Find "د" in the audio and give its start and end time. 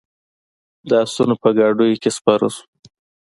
0.89-0.91